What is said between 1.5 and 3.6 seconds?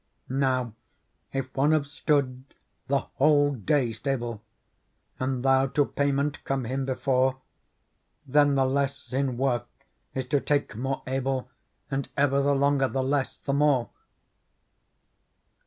one have stood the whole